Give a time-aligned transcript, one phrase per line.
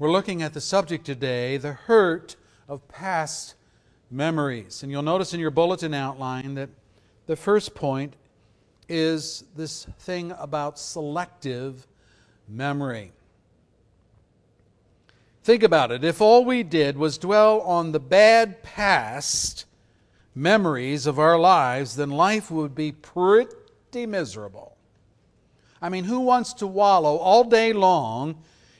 [0.00, 2.36] We're looking at the subject today the hurt
[2.68, 3.56] of past
[4.12, 4.84] memories.
[4.84, 6.70] And you'll notice in your bulletin outline that
[7.26, 8.14] the first point
[8.88, 11.88] is this thing about selective
[12.48, 13.10] memory.
[15.42, 16.04] Think about it.
[16.04, 19.64] If all we did was dwell on the bad past
[20.32, 24.76] memories of our lives, then life would be pretty miserable.
[25.82, 28.36] I mean, who wants to wallow all day long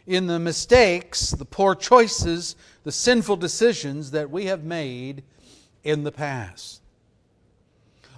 [0.09, 5.23] in the mistakes, the poor choices, the sinful decisions that we have made
[5.85, 6.81] in the past?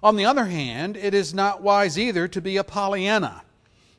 [0.03, 3.43] On the other hand, it is not wise either to be a Pollyanna.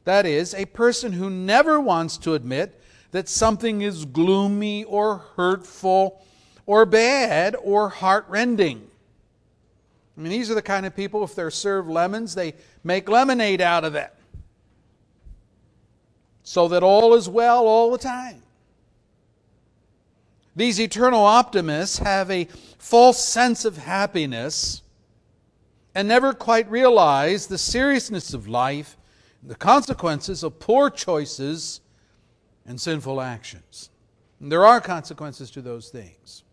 [0.05, 2.81] That is, a person who never wants to admit
[3.11, 6.23] that something is gloomy or hurtful
[6.65, 8.87] or bad or heartrending.
[10.17, 12.53] I mean, these are the kind of people, if they're served lemons, they
[12.85, 14.13] make lemonade out of it.
[16.43, 18.41] So that all is well all the time.
[20.55, 24.81] These eternal optimists have a false sense of happiness
[25.95, 28.97] and never quite realize the seriousness of life,
[29.43, 31.81] the consequences of poor choices
[32.65, 33.89] and sinful actions.
[34.39, 36.43] And there are consequences to those things.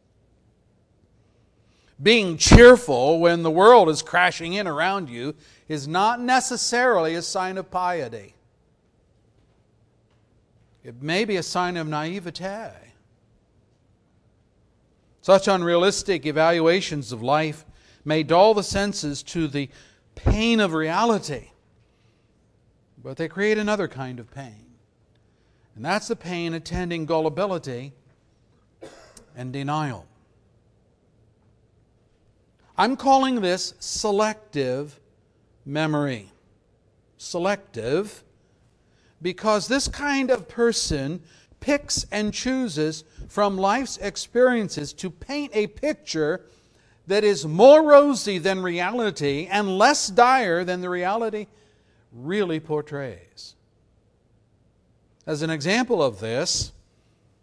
[2.01, 5.35] Being cheerful when the world is crashing in around you
[5.67, 8.35] is not necessarily a sign of piety.
[10.89, 12.71] It may be a sign of naivete.
[15.21, 17.67] Such unrealistic evaluations of life
[18.07, 19.69] may dull the senses to the
[20.15, 21.51] pain of reality,
[23.05, 24.65] but they create another kind of pain.
[25.77, 27.93] And that's the pain attending gullibility
[29.37, 30.07] and denial.
[32.79, 34.99] I'm calling this selective
[35.67, 36.31] memory.
[37.19, 38.25] Selective
[39.21, 41.21] because this kind of person
[41.61, 46.45] picks and chooses from life's experiences to paint a picture
[47.07, 51.47] that is more rosy than reality and less dire than the reality
[52.13, 53.55] really portrays.
[55.27, 56.73] As an example of this,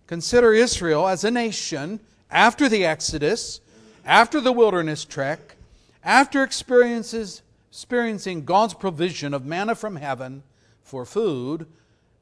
[0.07, 1.99] consider Israel as a nation
[2.31, 3.59] after the Exodus,
[4.05, 5.55] after the wilderness trek,
[6.03, 10.43] after experiences, experiencing God's provision of manna from heaven
[10.85, 11.67] for food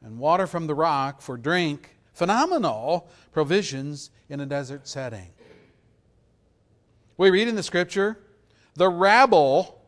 [0.01, 5.29] and water from the rock for drink, phenomenal provisions in a desert setting.
[7.17, 8.17] We read in the scripture,
[8.75, 9.81] the rabble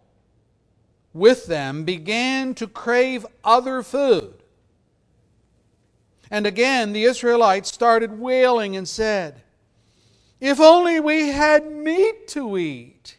[1.13, 4.43] with them began to crave other food.
[6.29, 9.41] And again, the Israelites started wailing and said,
[10.41, 13.17] If only we had meat to eat.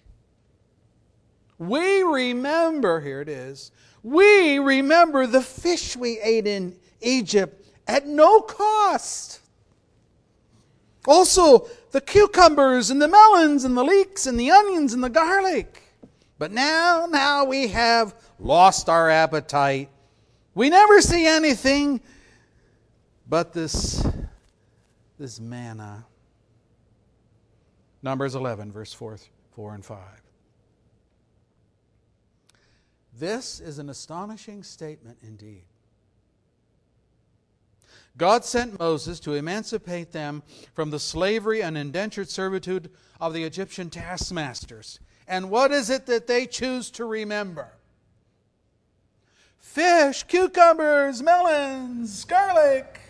[1.59, 3.73] We remember, here it is,
[4.07, 9.41] we remember the fish we ate in Egypt at no cost.
[11.09, 15.83] Also, the cucumbers and the melons and the leeks and the onions and the garlic.
[16.39, 19.91] But now, now we have lost our appetite.
[20.55, 22.01] We never see anything
[23.29, 24.07] but this,
[25.19, 26.05] this manna.
[28.05, 29.19] Numbers 11, verse 4,
[29.51, 29.99] 4 and 5.
[33.19, 35.65] This is an astonishing statement indeed.
[38.19, 40.43] God sent Moses to emancipate them
[40.75, 42.91] from the slavery and indentured servitude
[43.21, 45.01] of the Egyptian taskmasters.
[45.29, 47.73] And what is it that they choose to remember?
[49.59, 53.01] Fish, cucumbers, melons, garlic.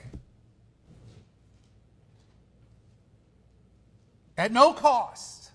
[4.37, 5.51] At no cost.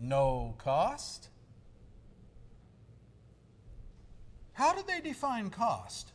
[0.00, 1.28] No cost.
[4.54, 6.12] How did they define cost?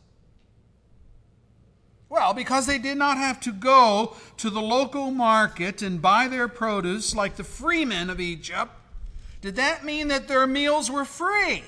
[2.08, 6.48] Well, because they did not have to go to the local market and buy their
[6.48, 8.72] produce like the freemen of Egypt,
[9.40, 11.62] did that mean that their meals were free?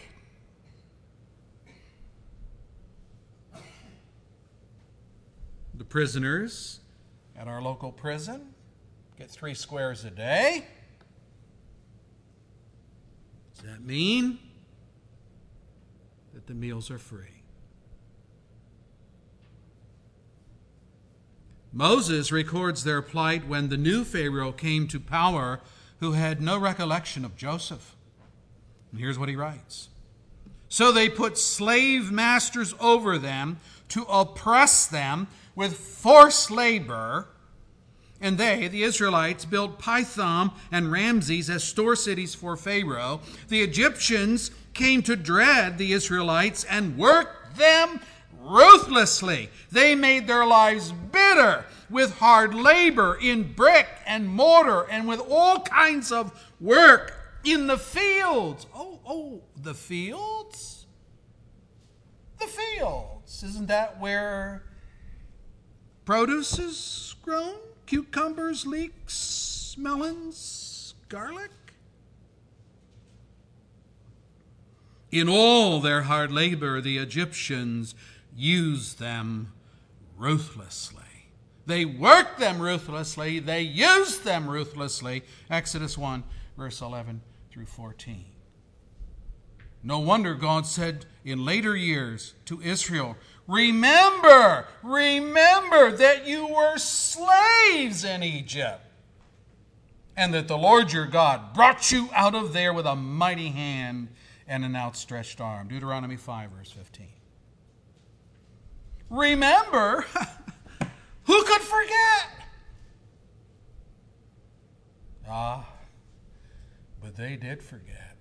[5.75, 6.81] The prisoners
[7.37, 8.55] at our local prison
[9.17, 10.67] get three squares a day.
[13.55, 14.39] Does that mean
[16.47, 17.43] that the meals are free?
[21.73, 25.61] Moses records their plight when the new Pharaoh came to power
[26.01, 27.97] who had no recollection of Joseph.
[28.91, 29.89] And here's what he writes
[30.69, 37.29] So they put slave masters over them to oppress them with forced labor.
[38.23, 43.21] And they, the Israelites, built Pithom and Ramses as store cities for Pharaoh.
[43.49, 48.01] The Egyptians came to dread the Israelites and worked them
[48.41, 49.51] ruthlessly.
[49.73, 55.61] They made their lives bitter with hard labor in brick and mortar and with all
[55.61, 57.15] kinds of work
[57.45, 58.67] in the fields.
[58.75, 60.87] Oh, oh, the fields?
[62.39, 63.43] The fields.
[63.43, 64.63] Isn't that where
[66.05, 67.57] produce is grown?
[67.93, 71.51] Cucumbers, leeks, melons, garlic?
[75.11, 77.95] In all their hard labor, the Egyptians
[78.35, 79.53] used them
[80.17, 81.03] ruthlessly.
[81.67, 85.25] They worked them ruthlessly, they used them ruthlessly.
[85.51, 86.25] Exodus 1,
[86.57, 88.25] verse 11 through 14.
[89.83, 93.17] No wonder God said in later years to Israel,
[93.49, 98.81] Remember, remember that you were slaves in Egypt,
[100.17, 104.09] and that the Lord your God brought you out of there with a mighty hand
[104.47, 105.69] and an outstretched arm.
[105.69, 107.09] Deuteronomy 5, verse 15.
[109.11, 110.07] Remember,
[111.25, 112.27] who could forget?
[115.29, 115.67] Ah,
[117.03, 118.12] but they did forget.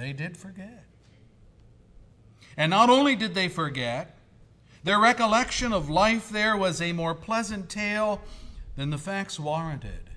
[0.00, 0.86] They did forget.
[2.56, 4.16] And not only did they forget,
[4.82, 8.22] their recollection of life there was a more pleasant tale
[8.76, 10.08] than the facts warranted.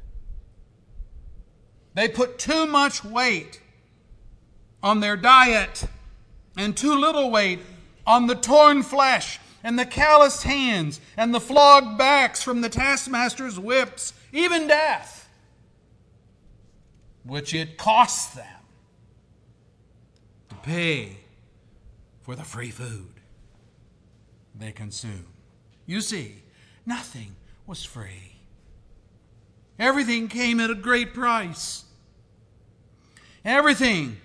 [1.95, 3.59] They put too much weight
[4.81, 5.83] on their diet
[6.55, 7.59] and too little weight
[8.07, 13.59] on the torn flesh and the calloused hands and the flogged backs from the taskmaster's
[13.59, 15.27] whips, even death,
[17.25, 18.62] which it cost them
[20.63, 21.17] pay
[22.21, 23.13] for the free food
[24.55, 25.27] they consume.
[25.85, 26.43] You see,
[26.85, 27.35] nothing
[27.67, 28.37] was free.
[29.77, 31.83] Everything came at a great price.
[33.43, 34.17] Everything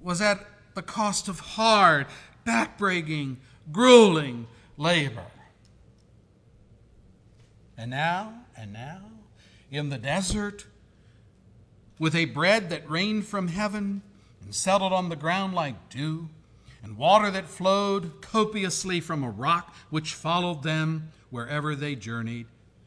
[0.00, 2.06] was at the cost of hard,
[2.46, 3.36] backbreaking,
[3.72, 5.26] grueling labor.
[7.76, 9.00] And now, and now,
[9.70, 10.66] in the desert,
[11.98, 14.02] with a bread that rained from heaven
[14.44, 16.28] and settled on the ground like dew,
[16.82, 22.46] and water that flowed copiously from a rock which followed them wherever they journeyed,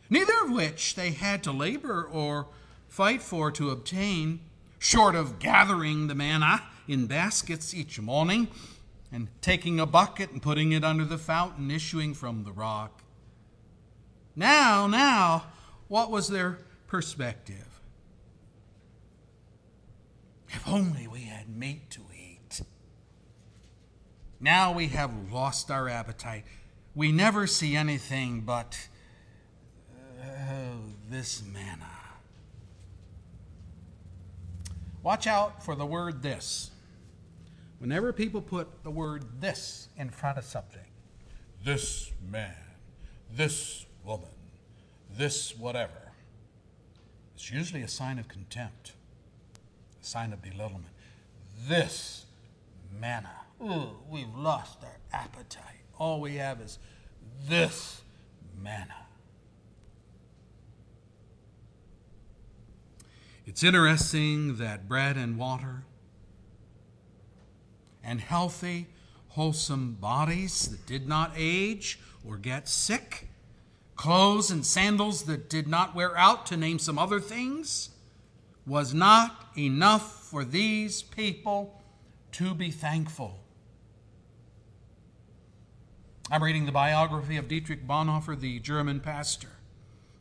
[0.10, 2.48] neither of which they had to labor or
[2.88, 4.40] fight for to obtain,
[4.80, 8.48] short of gathering the manna in baskets each morning
[9.12, 13.02] and taking a bucket and putting it under the fountain issuing from the rock.
[14.36, 15.48] Now, now,
[15.88, 17.67] what was their perspective?
[20.50, 22.62] If only we had meat to eat.
[24.40, 26.46] now we have lost our appetite.
[26.96, 28.88] We never see anything but
[30.24, 31.90] oh, this manna.
[35.04, 36.72] Watch out for the word this.
[37.80, 40.82] Whenever people put the word this in front of something,
[41.64, 42.56] this man,
[43.32, 44.30] this woman,
[45.16, 46.12] this whatever,
[47.36, 48.94] it's usually a sign of contempt,
[50.08, 50.94] sign of belittlement.
[51.68, 52.26] This
[53.00, 53.32] manna.
[53.62, 55.64] Ooh, we've lost our appetite.
[56.00, 56.80] All we have is
[57.48, 58.02] this
[58.60, 59.08] manna.
[63.46, 65.84] It's interesting that bread and water
[68.04, 68.88] and healthy,
[69.30, 73.30] wholesome bodies that did not age or get sick,
[73.96, 77.90] clothes and sandals that did not wear out, to name some other things,
[78.68, 81.82] was not enough for these people
[82.34, 83.40] to be thankful.
[86.30, 89.48] I'm reading the biography of Dietrich Bonhoeffer, the German pastor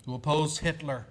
[0.07, 1.07] who opposed Hitler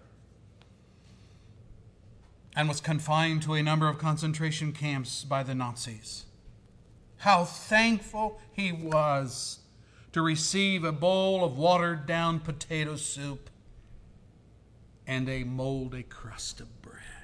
[2.55, 6.23] and was confined to a number of concentration camps by the Nazis.
[7.17, 9.59] How thankful he was
[10.13, 13.49] to receive a bowl of watered down potato soup
[15.05, 17.14] and a moldy crust of bread.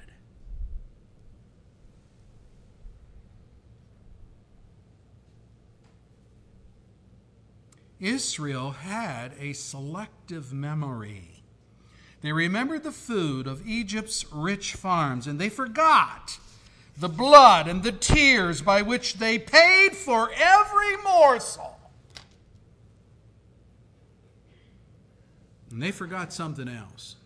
[8.02, 11.44] Israel had a selective memory.
[12.20, 16.38] They remembered the food of Egypt's rich farms, and they forgot
[16.96, 21.78] the blood and the tears by which they paid for every morsel.
[25.70, 27.16] And they forgot something else.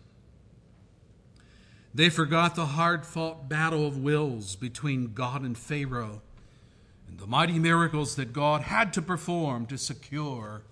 [1.93, 6.21] They forgot the hard fought battle of wills between God and Pharaoh
[7.07, 10.63] and the mighty miracles that God had to perform to secure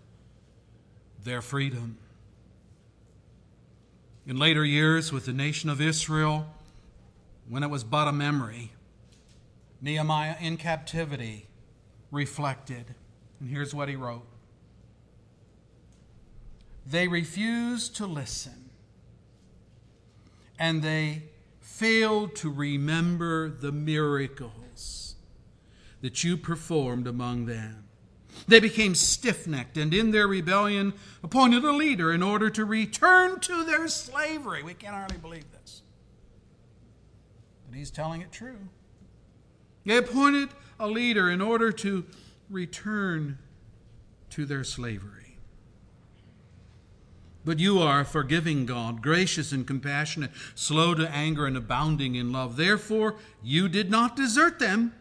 [1.24, 1.98] their freedom.
[4.28, 6.48] In later years, with the nation of Israel,
[7.48, 8.72] when it was but a memory,
[9.82, 11.48] Nehemiah in captivity
[12.12, 12.96] reflected
[13.40, 14.26] And here's what he wrote
[16.86, 18.70] They refused to listen,
[20.58, 21.24] and they
[21.60, 24.65] failed to remember the miracles
[26.06, 27.84] that you performed among them.
[28.48, 30.94] They became stiff necked and in their rebellion
[31.24, 34.62] appointed a leader in order to return to their slavery.
[34.62, 35.82] We can hardly believe this.
[37.68, 38.70] But he's telling it true.
[39.84, 42.06] They appointed a leader in order to
[42.52, 43.40] return
[44.30, 45.40] to their slavery.
[47.44, 52.32] But you are a forgiving God, gracious and compassionate, slow to anger and abounding in
[52.32, 52.58] love.
[52.58, 54.94] Therefore, you did not desert them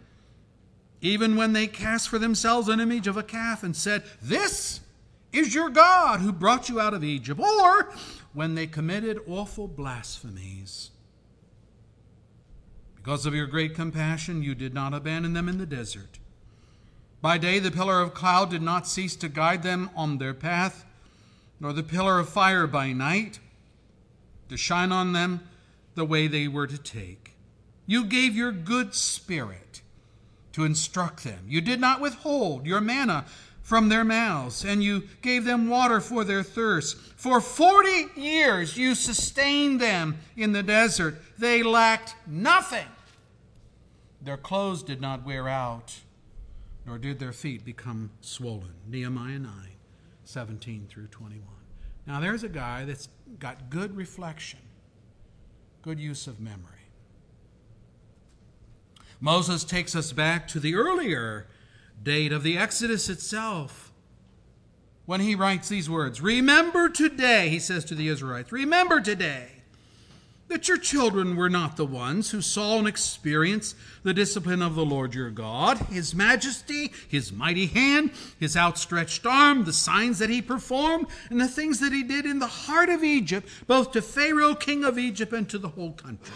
[1.04, 4.80] even when they cast for themselves an image of a calf and said, This
[5.34, 7.92] is your God who brought you out of Egypt, or
[8.32, 10.90] when they committed awful blasphemies.
[12.96, 16.18] Because of your great compassion, you did not abandon them in the desert.
[17.20, 20.86] By day, the pillar of cloud did not cease to guide them on their path,
[21.60, 23.40] nor the pillar of fire by night
[24.48, 25.46] to shine on them
[25.96, 27.32] the way they were to take.
[27.86, 29.63] You gave your good spirit
[30.54, 31.44] to instruct them.
[31.46, 33.26] You did not withhold your manna
[33.60, 36.96] from their mouths, and you gave them water for their thirst.
[36.96, 41.20] For forty years you sustained them in the desert.
[41.38, 42.86] They lacked nothing.
[44.22, 45.98] Their clothes did not wear out,
[46.86, 48.74] nor did their feet become swollen.
[48.86, 49.50] Nehemiah 9,
[50.24, 51.42] 17 through 21.
[52.06, 53.08] Now there's a guy that's
[53.38, 54.60] got good reflection,
[55.82, 56.83] good use of memory.
[59.24, 61.46] Moses takes us back to the earlier
[62.02, 63.90] date of the Exodus itself.
[65.06, 69.46] When he writes these words Remember today, he says to the Israelites, remember today
[70.48, 74.84] that your children were not the ones who saw and experienced the discipline of the
[74.84, 80.42] Lord your God, his majesty, his mighty hand, his outstretched arm, the signs that he
[80.42, 84.54] performed, and the things that he did in the heart of Egypt, both to Pharaoh,
[84.54, 86.30] king of Egypt, and to the whole country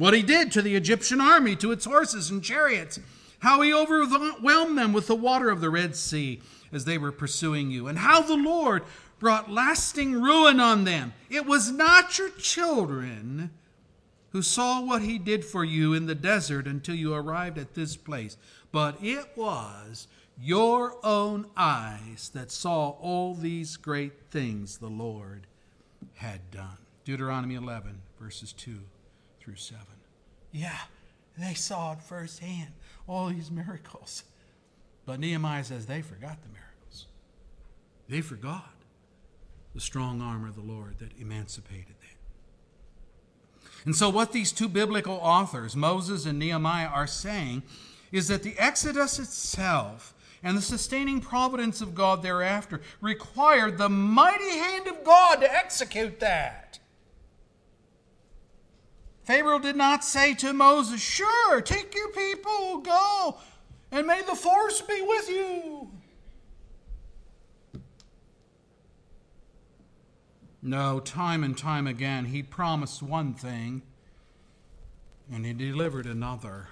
[0.00, 2.98] what he did to the Egyptian army, to its horses and chariots,
[3.40, 6.40] how he overwhelmed them with the water of the Red Sea
[6.72, 8.82] as they were pursuing you, and how the Lord
[9.18, 11.12] brought lasting ruin on them.
[11.28, 13.50] It was not your children
[14.30, 17.94] who saw what he did for you in the desert until you arrived at this
[17.94, 18.38] place,
[18.72, 20.08] but it was
[20.40, 25.46] your own eyes that saw all these great things the Lord
[26.14, 26.78] had done.
[27.04, 28.78] Deuteronomy 11, verses 2
[29.50, 29.84] through 7.
[30.52, 30.78] Yeah,
[31.36, 32.70] they saw it firsthand,
[33.08, 34.22] all these miracles.
[35.06, 37.06] But Nehemiah says they forgot the miracles.
[38.08, 38.70] They forgot
[39.74, 42.16] the strong arm of the Lord that emancipated them.
[43.86, 47.64] And so, what these two biblical authors, Moses and Nehemiah, are saying
[48.12, 50.14] is that the Exodus itself
[50.44, 56.20] and the sustaining providence of God thereafter required the mighty hand of God to execute
[56.20, 56.69] that.
[59.30, 63.38] Pharaoh did not say to Moses, Sure, take your people, go,
[63.92, 65.88] and may the force be with you.
[70.60, 73.82] No, time and time again, he promised one thing
[75.32, 76.66] and he delivered another.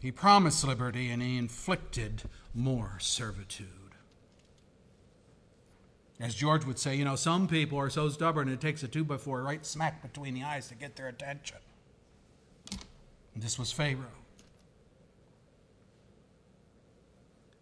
[0.00, 3.79] He promised liberty and he inflicted more servitude.
[6.20, 9.04] As George would say, you know, some people are so stubborn it takes a two
[9.04, 11.56] by four right smack between the eyes to get their attention.
[13.34, 14.04] And this was Pharaoh.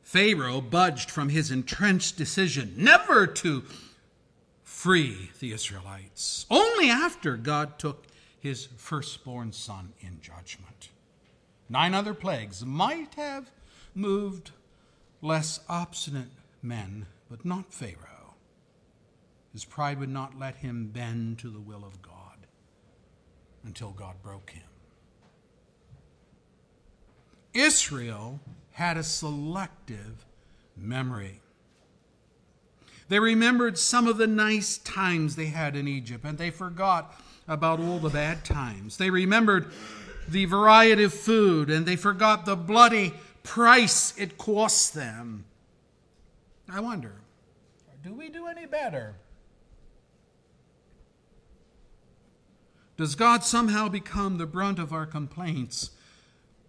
[0.03, 3.63] Pharaoh budged from his entrenched decision never to
[4.65, 8.07] free the Israelites, only after God took
[8.41, 10.89] his firstborn son in judgment.
[11.69, 13.51] Nine other plagues might have
[13.95, 14.51] moved
[15.21, 16.31] less obstinate
[16.63, 18.08] men, but not Pharaoh.
[19.59, 22.47] His pride would not let him bend to the will of God
[23.65, 24.63] until God broke him.
[27.53, 28.39] Israel
[28.71, 30.25] had a selective
[30.77, 31.41] memory.
[33.09, 37.81] They remembered some of the nice times they had in Egypt, and they forgot about
[37.81, 38.97] all the bad times.
[38.97, 39.73] They remembered
[40.29, 43.13] the variety of food, and they forgot the bloody
[43.43, 45.47] price it cost them.
[46.71, 47.17] I wonder,
[48.05, 49.17] do we do any better?
[52.99, 55.93] Does God somehow become the brunt of our complaints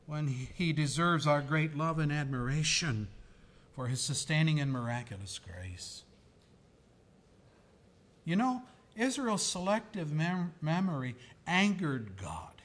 [0.05, 3.07] when He deserves our great love and admiration
[3.75, 6.03] for His sustaining and miraculous grace?
[8.25, 8.61] You know,
[8.95, 11.15] Israel's selective mem- memory
[11.47, 12.61] angered God.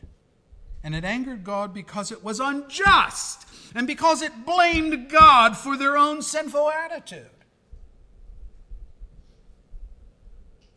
[0.83, 5.97] And it angered God because it was unjust and because it blamed God for their
[5.97, 7.31] own sinful attitude.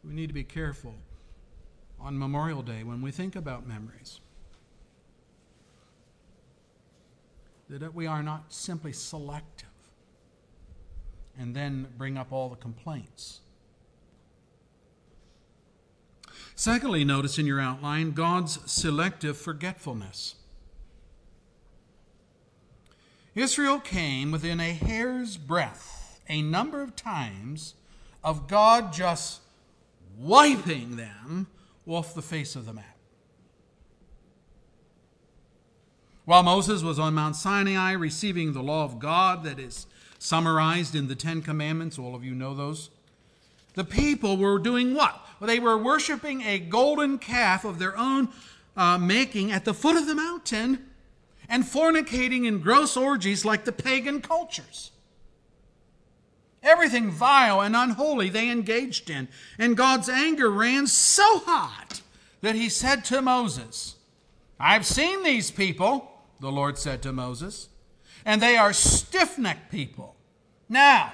[0.06, 0.94] We need to be careful
[2.00, 4.20] on Memorial Day when we think about memories.
[7.70, 9.68] That we are not simply selective
[11.38, 13.42] and then bring up all the complaints.
[16.56, 20.36] Secondly, notice in your outline God's selective forgetfulness.
[23.36, 27.75] Israel came within a hair's breadth a number of times
[28.24, 29.42] of God just
[30.18, 31.48] wiping them
[31.88, 32.98] off the face of the map.
[36.25, 39.88] While Moses was on Mount Sinai receiving the law of God that is
[40.20, 42.89] summarized in the Ten Commandments, all of you know those,
[43.75, 45.25] the people were doing what?
[45.39, 48.29] Well, they were worshiping a golden calf of their own
[48.75, 50.88] uh, making at the foot of the mountain
[51.48, 54.91] and fornicating in gross orgies like the pagan cultures.
[56.64, 59.28] Everything vile and unholy they engaged in.
[59.58, 62.02] And God's anger ran so hot
[62.42, 63.96] that he said to Moses,
[64.60, 67.70] I've seen these people, the Lord said to Moses,
[68.26, 70.16] and they are stiff necked people.
[70.68, 71.14] Now,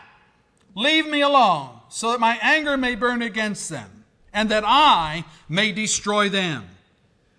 [0.76, 5.72] leave me alone so that my anger may burn against them, and that I may
[5.72, 6.68] destroy them.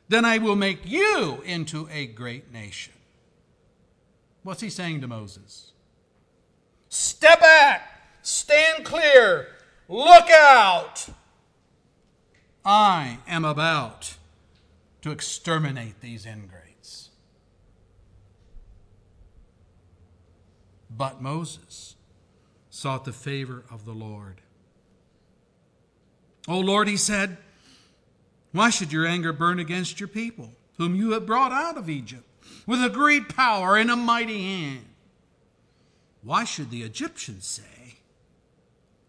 [0.09, 2.93] Then I will make you into a great nation.
[4.45, 5.73] What's he saying to Moses?
[6.89, 7.94] Step back,
[8.25, 9.49] stand clear,
[9.89, 11.07] look out.
[12.65, 14.17] I am about
[15.03, 17.11] to exterminate these ingrates.
[20.91, 21.95] But Moses
[22.71, 24.41] sought the favor of the Lord.
[26.49, 27.39] O Lord, he said,
[28.53, 32.25] why should your anger burn against your people, whom you have brought out of Egypt
[32.67, 34.87] with a great power and a mighty hand?
[36.23, 37.84] Why should the Egyptians say,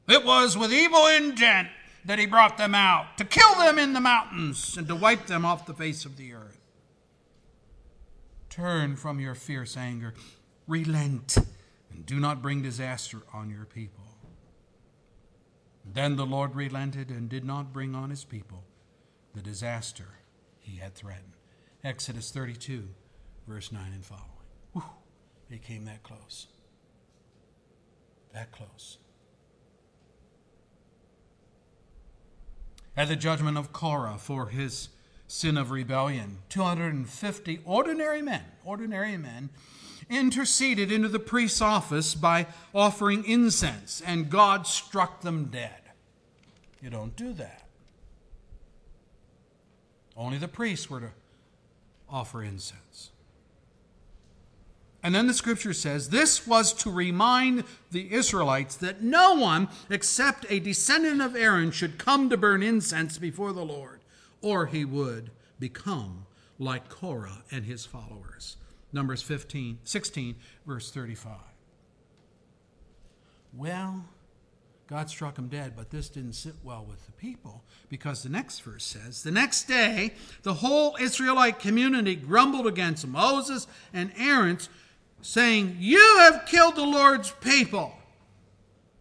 [0.08, 1.70] It was with evil intent
[2.06, 5.44] that he brought them out, to kill them in the mountains and to wipe them
[5.44, 6.60] off the face of the earth?
[8.50, 10.14] Turn from your fierce anger,
[10.68, 11.38] relent,
[11.92, 14.04] and do not bring disaster on your people.
[15.84, 18.64] Then the Lord relented and did not bring on his people
[19.34, 20.20] the disaster
[20.60, 21.34] he had threatened.
[21.84, 22.88] Exodus 32,
[23.48, 24.26] verse 9 and following.
[24.74, 24.84] Whew,
[25.50, 26.48] he came that close.
[28.34, 28.98] That close.
[32.98, 34.90] At the judgment of Korah for his
[35.28, 39.50] sin of rebellion, 250 ordinary men, ordinary men,
[40.10, 45.82] interceded into the priest's office by offering incense, and God struck them dead.
[46.82, 47.68] You don't do that.
[50.16, 51.12] Only the priests were to
[52.10, 53.12] offer incense.
[55.06, 60.48] And then the scripture says this was to remind the Israelites that no one except
[60.50, 64.00] a descendant of Aaron should come to burn incense before the Lord,
[64.42, 66.26] or he would become
[66.58, 68.58] like Korah and his followers.
[68.92, 71.34] Numbers 15, 16, verse 35.
[73.54, 74.06] Well,
[74.88, 78.62] God struck him dead, but this didn't sit well with the people because the next
[78.62, 84.58] verse says The next day, the whole Israelite community grumbled against Moses and Aaron,
[85.26, 87.94] saying, You have killed the Lord's people.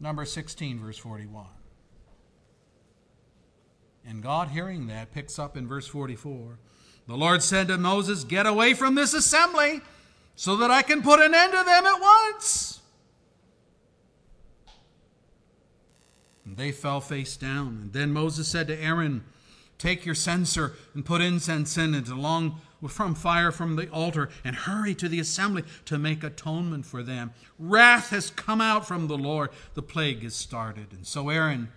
[0.00, 1.46] Number 16, verse 41.
[4.06, 6.58] And God, hearing that, picks up in verse 44.
[7.06, 9.82] The Lord said to Moses, Get away from this assembly
[10.34, 12.80] so that I can put an end to them at once.
[16.44, 17.78] And they fell face down.
[17.82, 19.24] And then Moses said to Aaron,
[19.76, 24.54] Take your censer and put incense in it along from fire from the altar and
[24.56, 27.32] hurry to the assembly to make atonement for them.
[27.58, 29.50] Wrath has come out from the Lord.
[29.74, 30.92] The plague is started.
[30.92, 31.70] And so Aaron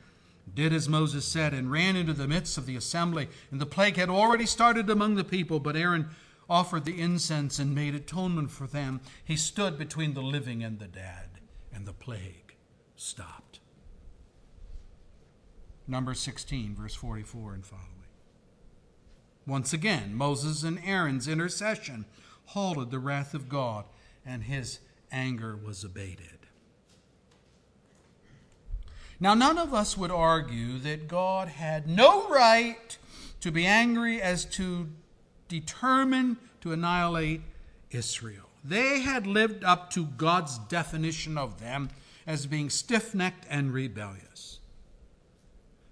[0.54, 3.28] did as Moses said and ran into the midst of the assembly.
[3.52, 6.10] And the plague had already started among the people, but Aaron
[6.50, 9.02] offered the incense and made atonement for them.
[9.24, 11.42] He stood between the living and the dead,
[11.74, 12.56] and the plague
[12.96, 13.60] stopped.
[15.88, 17.97] Number 16, verse 44 and following.
[19.48, 22.06] Once again, Moses and Aaron's intercession
[22.48, 23.86] halted the wrath of God,
[24.26, 24.80] and his
[25.10, 26.38] anger was abated.
[29.20, 32.98] Now, none of us would argue that God had no right
[33.40, 34.90] to be angry as to
[35.48, 37.42] determine to annihilate
[37.90, 38.50] Israel.
[38.64, 41.90] They had lived up to God's definition of them
[42.28, 44.60] as being stiff necked and rebellious.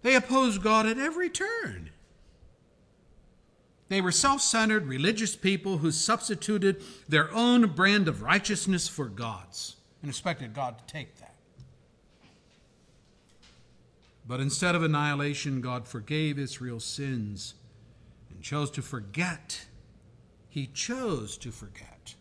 [0.02, 1.91] They opposed God at every turn.
[3.88, 9.76] They were self centered religious people who substituted their own brand of righteousness for God's
[10.02, 11.36] and expected God to take that.
[14.28, 17.54] But instead of annihilation, God forgave Israel's sins
[18.32, 19.65] and chose to forget.
[20.50, 22.15] He chose to forget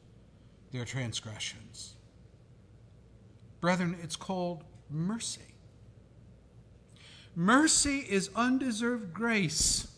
[0.72, 1.94] their transgressions.
[3.60, 5.54] Brethren, it's called mercy.
[7.34, 9.88] Mercy is undeserved grace.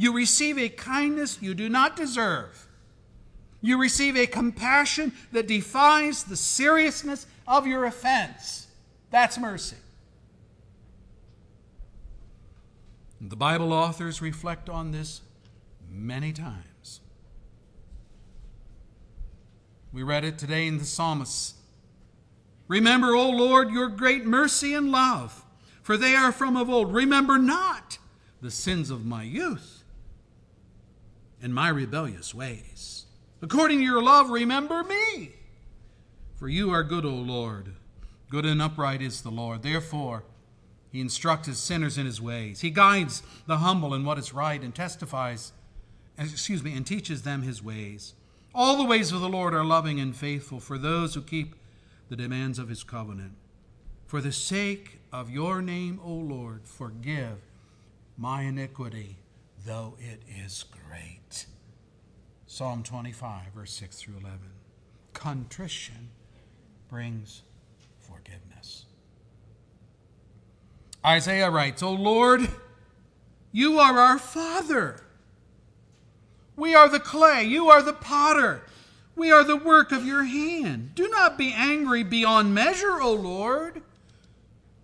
[0.00, 2.66] You receive a kindness you do not deserve.
[3.60, 8.68] You receive a compassion that defies the seriousness of your offense.
[9.10, 9.76] That's mercy.
[13.20, 15.20] The Bible authors reflect on this
[15.92, 17.02] many times.
[19.92, 21.56] We read it today in the psalmist.
[22.68, 25.44] Remember, O Lord, your great mercy and love,
[25.82, 26.94] for they are from of old.
[26.94, 27.98] Remember not
[28.40, 29.79] the sins of my youth
[31.42, 33.06] and my rebellious ways.
[33.42, 35.32] According to your love, remember me.
[36.36, 37.74] For you are good, O Lord.
[38.30, 39.62] Good and upright is the Lord.
[39.62, 40.24] Therefore,
[40.92, 42.60] he instructs sinners in his ways.
[42.60, 45.52] He guides the humble in what is right and testifies,
[46.18, 48.14] excuse me, and teaches them his ways.
[48.54, 51.54] All the ways of the Lord are loving and faithful for those who keep
[52.08, 53.32] the demands of his covenant.
[54.06, 57.38] For the sake of your name, O Lord, forgive
[58.18, 59.16] my iniquity,
[59.66, 61.46] though it is great.
[62.46, 64.38] Psalm 25, verse 6 through 11.
[65.12, 66.10] Contrition
[66.88, 67.42] brings
[67.98, 68.86] forgiveness.
[71.04, 72.48] Isaiah writes, O Lord,
[73.52, 75.02] you are our Father.
[76.56, 78.62] We are the clay, you are the potter.
[79.16, 80.94] We are the work of your hand.
[80.94, 83.82] Do not be angry beyond measure, O Lord.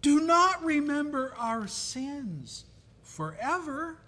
[0.03, 2.65] Do not remember our sins
[3.03, 3.99] forever.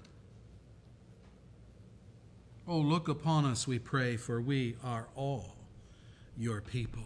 [2.70, 5.56] Oh, look upon us, we pray, for we are all
[6.36, 7.04] your people.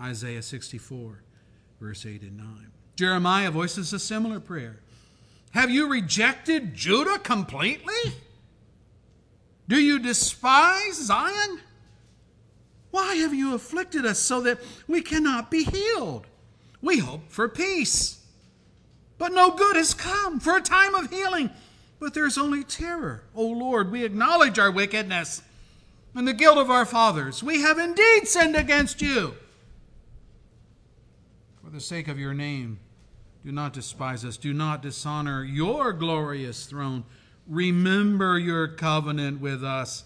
[0.00, 1.22] Isaiah 64,
[1.80, 2.46] verse 8 and 9.
[2.96, 4.80] Jeremiah voices a similar prayer.
[5.52, 8.12] Have you rejected Judah completely?
[9.68, 11.60] Do you despise Zion?
[12.90, 14.58] Why have you afflicted us so that
[14.88, 16.26] we cannot be healed?
[16.82, 18.20] We hope for peace.
[19.16, 21.50] But no good has come for a time of healing.
[22.00, 23.24] But there's only terror.
[23.34, 25.42] O Lord, we acknowledge our wickedness
[26.14, 27.42] and the guilt of our fathers.
[27.42, 29.34] We have indeed sinned against you.
[31.62, 32.78] For the sake of your name,
[33.44, 34.36] do not despise us.
[34.36, 37.04] Do not dishonor your glorious throne.
[37.46, 40.04] Remember your covenant with us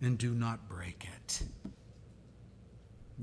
[0.00, 1.42] and do not break it.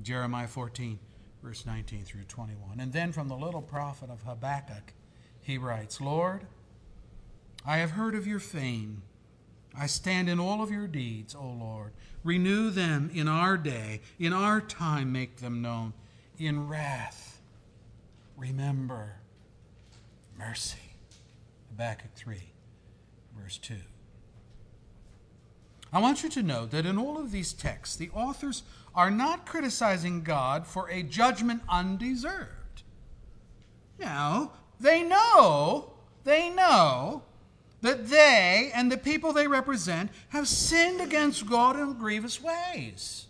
[0.02, 1.00] Jeremiah 14,
[1.44, 2.80] verse 19 through 21.
[2.80, 4.94] And then from the little prophet of Habakkuk,
[5.42, 6.46] he writes Lord,
[7.66, 9.04] I have heard of your fame.
[9.78, 11.94] I stand in all of your deeds, O Lord.
[12.24, 15.94] Renew them in our day, in our time, make them known.
[16.38, 17.42] In wrath,
[18.38, 19.16] remember
[20.38, 20.78] mercy.
[21.70, 22.38] Habakkuk 3,
[23.38, 23.76] verse 2.
[25.92, 29.46] I want you to know that in all of these texts, the authors are not
[29.46, 32.84] criticizing God for a judgment undeserved.
[33.98, 35.94] Now, they know,
[36.24, 37.24] they know
[37.82, 43.28] that they and the people they represent have sinned against God in grievous ways.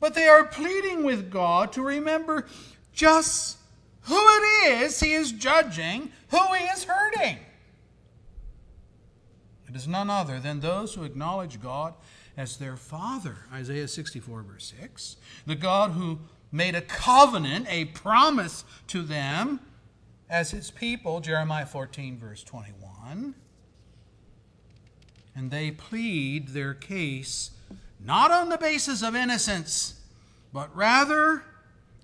[0.00, 2.46] But they are pleading with God to remember
[2.92, 3.58] just
[4.02, 7.38] who it is he is judging, who he is hurting.
[9.68, 11.94] It is none other than those who acknowledge God
[12.36, 15.16] as their Father, Isaiah 64, verse 6.
[15.46, 16.18] The God who
[16.50, 19.60] made a covenant, a promise to them
[20.32, 23.34] as his people, Jeremiah 14, verse 21.
[25.36, 27.50] And they plead their case
[28.00, 30.00] not on the basis of innocence,
[30.50, 31.44] but rather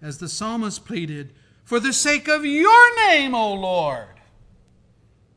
[0.03, 1.33] as the psalmist pleaded,
[1.65, 4.21] For the sake of your name, O Lord,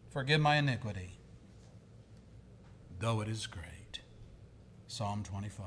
[0.10, 1.14] forgive my iniquity,
[3.00, 4.02] though it is great.
[4.88, 5.66] Psalm 25,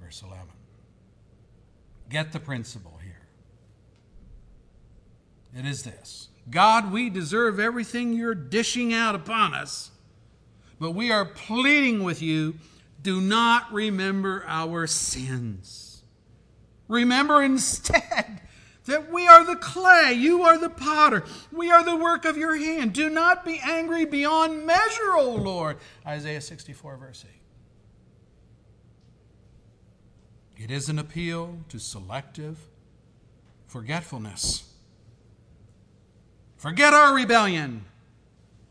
[0.00, 0.46] verse 11.
[2.08, 3.25] Get the principle here.
[5.56, 9.90] It is this God, we deserve everything you're dishing out upon us,
[10.78, 12.56] but we are pleading with you
[13.02, 16.02] do not remember our sins.
[16.88, 18.42] Remember instead
[18.84, 22.56] that we are the clay, you are the potter, we are the work of your
[22.56, 22.92] hand.
[22.92, 25.78] Do not be angry beyond measure, O Lord.
[26.06, 27.24] Isaiah 64, verse
[30.56, 30.64] 8.
[30.64, 32.58] It is an appeal to selective
[33.66, 34.65] forgetfulness.
[36.56, 37.84] Forget our rebellion.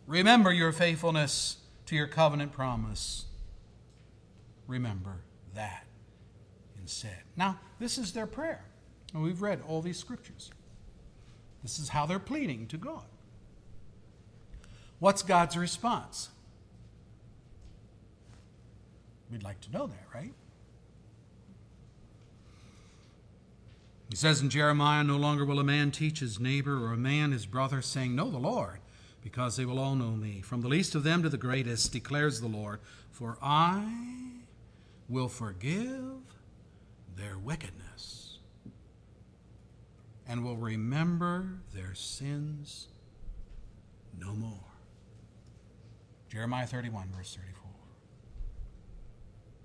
[0.07, 3.25] Remember your faithfulness to your covenant promise.
[4.67, 5.17] Remember
[5.53, 5.85] that
[6.79, 7.21] instead.
[7.35, 8.65] Now, this is their prayer.
[9.13, 10.51] And we've read all these scriptures.
[11.63, 13.05] This is how they're pleading to God.
[14.99, 16.29] What's God's response?
[19.31, 20.33] We'd like to know that, right?
[24.09, 27.31] He says in Jeremiah, No longer will a man teach his neighbor or a man
[27.31, 28.79] his brother, saying, Know the Lord,
[29.21, 30.41] because they will all know me.
[30.41, 32.79] From the least of them to the greatest, declares the Lord,
[33.11, 33.83] for I
[35.09, 36.21] will forgive
[37.15, 38.39] their wickedness
[40.27, 42.87] and will remember their sins
[44.19, 44.59] no more.
[46.29, 47.71] Jeremiah 31, verse 34.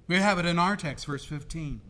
[0.07, 1.81] We have it in our text, verse 15.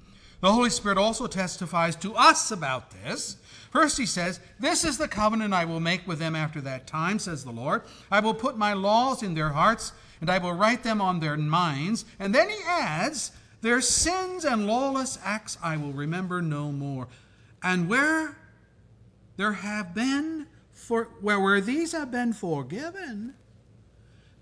[0.40, 3.37] The Holy Spirit also testifies to us about this.
[3.70, 7.18] First, he says, This is the covenant I will make with them after that time,
[7.18, 7.83] says the Lord.
[8.11, 11.37] I will put my laws in their hearts, and I will write them on their
[11.37, 12.07] minds.
[12.18, 17.09] And then he adds, Their sins and lawless acts I will remember no more.
[17.62, 18.38] And where
[19.37, 23.35] there have been, for, where, where these have been forgiven,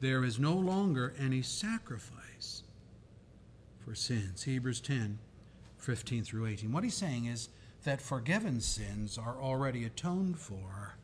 [0.00, 2.62] there is no longer any sacrifice
[3.84, 4.44] for sins.
[4.44, 5.18] Hebrews 10
[5.88, 6.70] 15 through 18.
[6.70, 7.48] What he's saying is
[7.84, 10.98] that forgiven sins are already atoned for,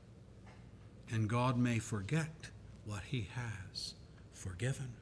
[1.11, 2.51] and God may forget
[2.85, 3.95] what he has
[4.35, 4.93] forgiven.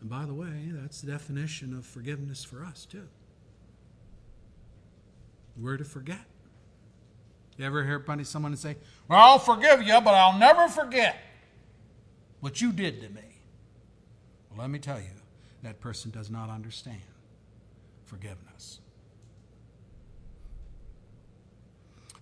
[0.00, 3.06] And by the way, that's the definition of forgiveness for us, too.
[5.56, 6.26] We're to forget.
[7.58, 8.74] You ever hear someone say,
[9.06, 11.16] Well, I'll forgive you, but I'll never forget
[12.40, 13.40] what you did to me?
[14.50, 15.14] Well, let me tell you,
[15.62, 17.02] that person does not understand
[18.08, 18.80] forgiveness.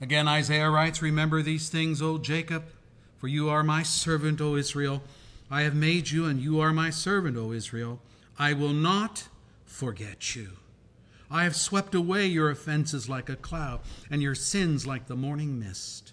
[0.01, 2.65] Again, Isaiah writes, Remember these things, O Jacob,
[3.17, 5.03] for you are my servant, O Israel.
[5.51, 8.01] I have made you, and you are my servant, O Israel.
[8.39, 9.29] I will not
[9.65, 10.51] forget you.
[11.31, 15.59] I have swept away your offenses like a cloud, and your sins like the morning
[15.59, 16.13] mist.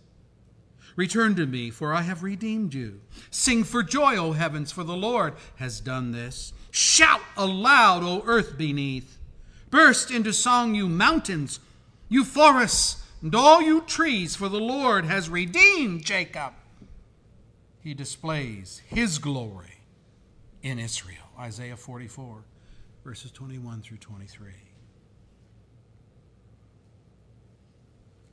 [0.95, 3.01] Return to me, for I have redeemed you.
[3.31, 6.53] Sing for joy, O heavens, for the Lord has done this.
[6.71, 9.17] Shout aloud, O earth beneath.
[9.73, 11.59] Burst into song, you mountains,
[12.07, 16.53] you forests, and all you trees, for the Lord has redeemed Jacob.
[17.79, 19.79] He displays his glory
[20.61, 21.25] in Israel.
[21.39, 22.43] Isaiah 44,
[23.03, 24.51] verses 21 through 23.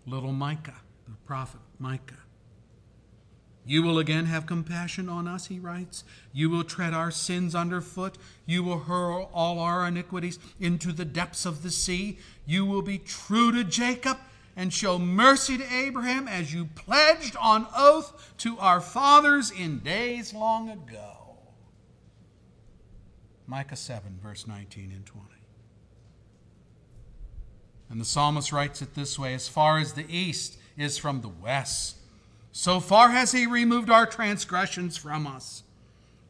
[0.05, 2.17] Little Micah, the prophet Micah,
[3.67, 6.05] you will again have compassion on us, he writes.
[6.33, 8.17] You will tread our sins underfoot.
[8.47, 12.19] You will hurl all our iniquities into the depths of the sea.
[12.47, 14.19] You will be true to Jacob
[14.57, 20.35] and show mercy to Abraham as you pledged on oath to our fathers in days
[20.35, 21.39] long ago.
[23.47, 25.27] Micah 7, verse 19 and 20.
[27.91, 31.29] And the psalmist writes it this way As far as the east is from the
[31.29, 31.97] west,
[32.53, 35.63] so far has he removed our transgressions from us.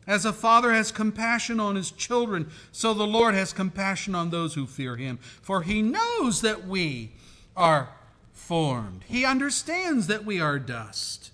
[0.07, 4.55] As a father has compassion on his children, so the Lord has compassion on those
[4.55, 5.19] who fear him.
[5.19, 7.13] For he knows that we
[7.57, 7.91] are
[8.33, 11.31] formed, he understands that we are dust.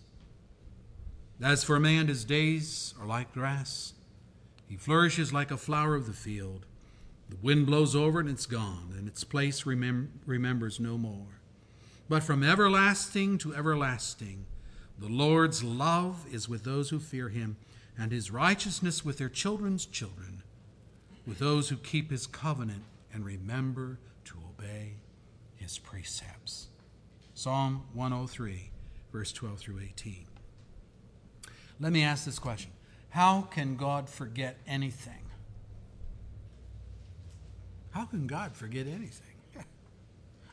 [1.41, 3.93] As for man, his days are like grass.
[4.69, 6.67] He flourishes like a flower of the field.
[7.29, 11.41] The wind blows over and it's gone, and its place remem- remembers no more.
[12.09, 14.47] But from everlasting to everlasting,
[14.99, 17.57] the Lord's love is with those who fear him,
[17.99, 20.43] and his righteousness with their children's children,
[21.27, 22.83] with those who keep his covenant
[23.13, 24.95] and remember to obey
[25.57, 26.69] his precepts.
[27.35, 28.71] Psalm 103,
[29.13, 30.27] verse 12 through 18.
[31.81, 32.71] Let me ask this question
[33.11, 35.25] How can God forget anything?
[37.91, 39.37] How can God forget anything?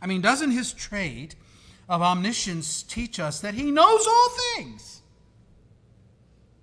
[0.01, 1.35] I mean, doesn't his trait
[1.89, 5.01] of omniscience teach us that he knows all things.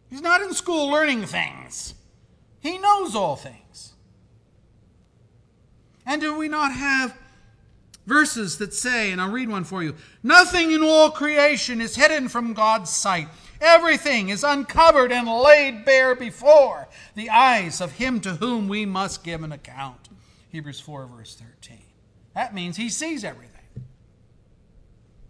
[0.08, 1.94] He's not in school learning things,
[2.60, 3.92] he knows all things.
[6.06, 7.16] And do we not have
[8.06, 12.28] verses that say, and I'll read one for you nothing in all creation is hidden
[12.28, 13.28] from God's sight.
[13.60, 19.22] Everything is uncovered and laid bare before the eyes of him to whom we must
[19.22, 20.08] give an account.
[20.48, 21.78] Hebrews 4, verse 13.
[22.34, 23.49] That means he sees everything.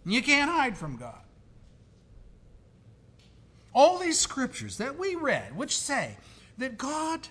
[0.05, 1.19] You can't hide from God.
[3.73, 6.17] All these scriptures that we read, which say
[6.57, 7.29] that God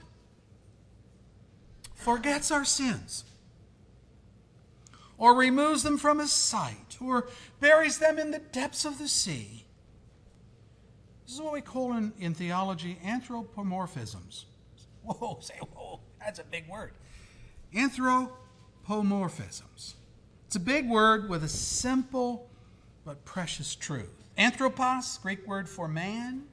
[1.95, 3.25] forgets our sins,
[5.19, 7.29] or removes them from his sight, or
[7.61, 9.67] buries them in the depths of the sea,
[11.27, 14.45] This is what we call in, in theology anthropomorphisms.
[15.03, 16.93] Whoa, say whoa, that's a big word.
[17.75, 19.95] Anthropomorphisms.
[20.47, 22.50] It's a big word with a simple
[23.11, 24.23] but precious truth.
[24.39, 26.45] Anthropos, Greek word for man.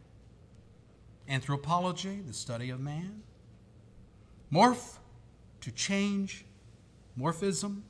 [1.29, 3.21] Anthropology, the study of man.
[4.51, 4.97] Morph,
[5.61, 6.45] to change.
[7.15, 7.81] Morphism,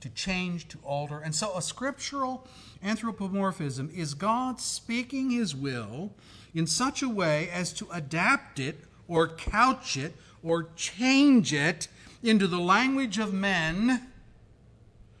[0.00, 1.20] to change, to alter.
[1.20, 2.48] And so a scriptural
[2.82, 6.14] anthropomorphism is God speaking his will
[6.52, 11.86] in such a way as to adapt it or couch it or change it
[12.24, 14.08] into the language of men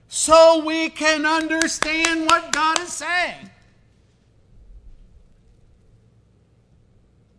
[0.08, 3.50] so we can understand what God is saying.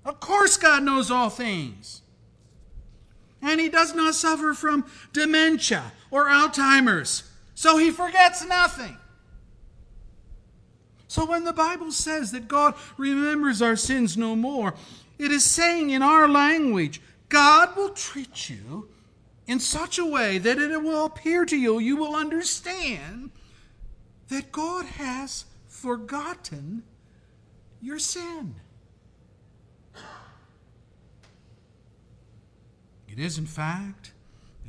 [0.03, 2.01] Of course, God knows all things.
[3.41, 7.23] And he does not suffer from dementia or Alzheimer's,
[7.53, 8.97] so he forgets nothing.
[11.07, 14.75] So when the Bible says that God remembers our sins no more,
[15.17, 18.89] it is saying in our language, God will treat you
[19.47, 23.31] in such a way that it will appear to you, you will understand
[24.29, 26.83] that God has forgotten
[27.81, 28.55] your sin.
[33.07, 34.11] It is, in fact,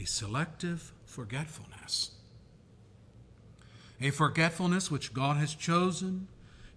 [0.00, 2.12] a selective forgetfulness.
[4.00, 6.28] A forgetfulness which God has chosen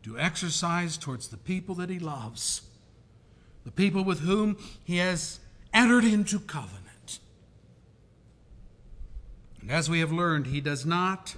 [0.03, 2.61] to exercise towards the people that He loves,
[3.65, 5.41] the people with whom He has
[5.73, 6.88] entered into covenant.
[9.61, 11.35] And as we have learned, He does not,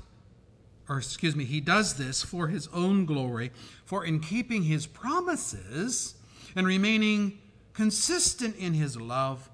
[0.87, 3.51] or excuse me, He does this for His own glory,
[3.85, 6.15] for in keeping His promises
[6.55, 7.39] and remaining
[7.73, 9.49] consistent in His love,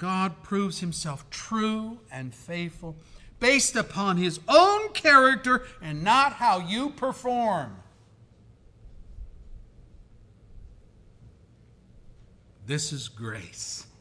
[0.00, 2.96] God proves himself true and faithful
[3.38, 7.76] based upon his own character and not how you perform.
[12.66, 13.86] This is grace.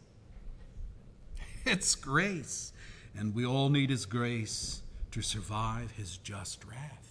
[1.65, 2.71] It's grace.
[3.17, 7.09] And we all need his grace to survive his just wrath.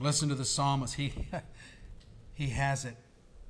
[0.00, 0.94] Listen to the psalmist.
[0.94, 1.12] He,
[2.34, 2.96] he has it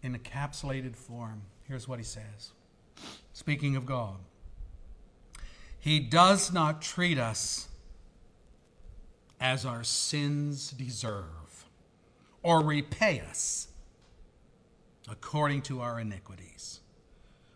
[0.03, 1.42] in encapsulated form.
[1.68, 2.53] Here's what he says
[3.33, 4.16] Speaking of God,
[5.79, 7.68] He does not treat us
[9.40, 11.64] as our sins deserve
[12.42, 13.68] or repay us
[15.09, 16.80] according to our iniquities.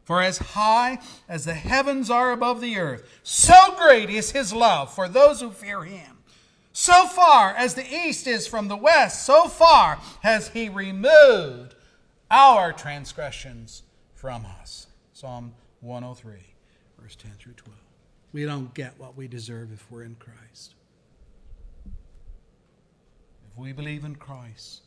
[0.04, 4.94] For as high as the heavens are above the earth, so great is his love
[4.94, 6.18] for those who fear him.
[6.72, 11.74] So far as the east is from the west, so far has he removed
[12.30, 13.82] our transgressions
[14.14, 14.88] from us.
[15.12, 16.32] Psalm 103,
[17.00, 17.78] verse 10 through 12.
[18.32, 20.74] We don't get what we deserve if we're in Christ.
[21.86, 24.82] If we believe in Christ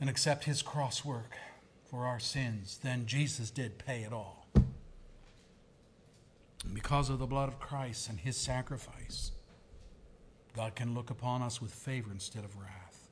[0.00, 1.36] and accept his cross work
[1.90, 4.46] for our sins, then Jesus did pay it all.
[4.54, 4.64] And
[6.74, 9.32] because of the blood of Christ and his sacrifice,
[10.54, 13.08] God can look upon us with favor instead of wrath.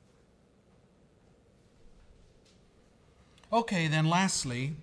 [3.53, 4.73] Okay, then lastly,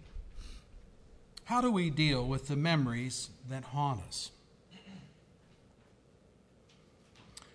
[1.44, 4.30] how do we deal with the memories that haunt us?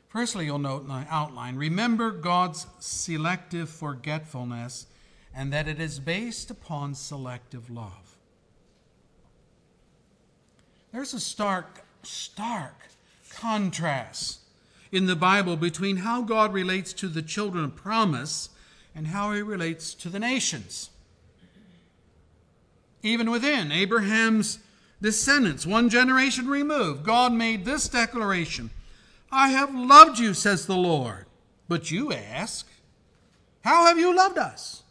[0.09, 4.87] Firstly, you'll note in the outline remember God's selective forgetfulness
[5.37, 8.17] and that it is based upon selective love.
[10.91, 12.75] There's a stark, stark
[13.29, 14.39] contrast
[14.91, 18.49] in the Bible between how God relates to the children of promise
[18.93, 20.89] and how he relates to the nations
[23.07, 24.59] even within Abraham's
[25.01, 28.69] descendants, one generation removed, God made this declaration
[29.29, 31.25] I have loved you, says the Lord.
[31.67, 32.65] But you ask,
[33.61, 34.83] How have you loved us?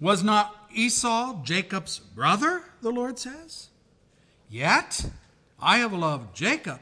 [0.00, 3.68] Was not Esau Jacob's brother, the Lord says?
[4.48, 5.06] Yet
[5.60, 6.80] I have loved Jacob,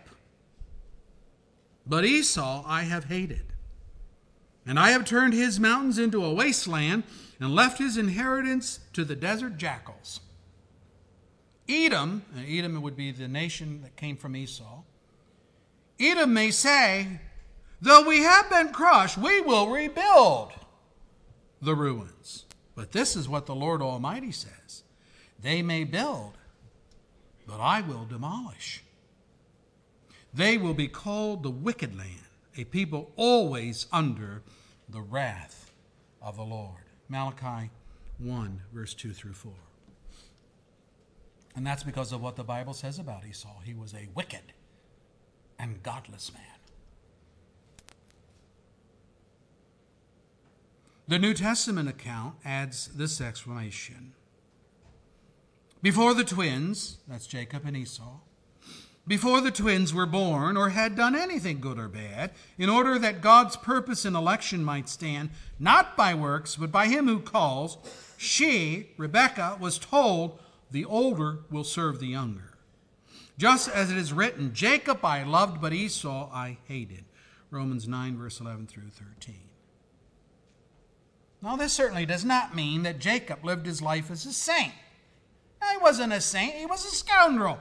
[1.87, 3.43] but Esau I have hated.
[4.67, 7.05] And I have turned his mountains into a wasteland
[7.41, 10.21] and left his inheritance to the desert jackals.
[11.69, 14.83] Edom, Edom would be the nation that came from Esau.
[15.99, 17.21] Edom may say,
[17.81, 20.53] Though we have been crushed, we will rebuild
[21.61, 22.46] the ruins.
[22.77, 24.85] But this is what the Lord Almighty says
[25.41, 26.39] They may build,
[27.47, 28.85] but I will demolish.
[30.33, 34.43] They will be called the wicked land, a people always under
[34.89, 35.73] the wrath
[36.21, 36.83] of the Lord.
[37.09, 37.71] Malachi
[38.19, 39.53] 1, verse 2 through 4.
[41.55, 43.61] And that's because of what the Bible says about Esau.
[43.65, 44.53] He was a wicked
[45.59, 46.56] and godless man.
[51.09, 54.13] The New Testament account adds this explanation.
[55.81, 58.19] Before the twins, that's Jacob and Esau,
[59.07, 63.21] before the twins were born or had done anything good or bad, in order that
[63.21, 65.31] God's purpose in election might stand,
[65.61, 67.79] not by works, but by him who calls,
[68.17, 70.41] she, Rebekah, was told,
[70.73, 72.55] The older will serve the younger.
[73.39, 77.05] Just as it is written, Jacob I loved, but Esau I hated.
[77.53, 79.37] Romans 9, verse 11 through 13.
[81.47, 84.73] Now, this certainly does not mean that Jacob lived his life as a saint.
[85.71, 87.61] He wasn't a saint, he was a scoundrel.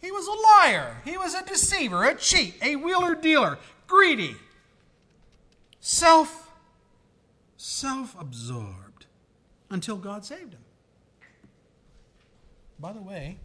[0.00, 0.98] He was a liar.
[1.04, 3.58] He was a deceiver, a cheat, a wheeler dealer,
[3.88, 4.36] greedy,
[5.80, 6.52] self
[7.56, 9.06] self absorbed
[9.68, 10.64] until God saved him.
[12.78, 13.38] By the way,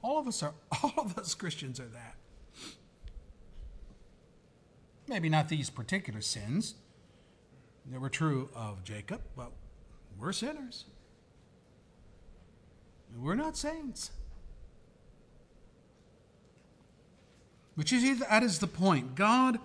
[0.00, 0.54] all of us are
[0.84, 2.14] all of us Christians are that.
[5.08, 6.76] Maybe not these particular sins
[7.90, 9.52] that were true of Jacob, but
[10.18, 10.84] we're sinners.
[13.18, 14.10] We're not saints.
[17.76, 19.14] But you see, that is the point.
[19.14, 19.58] God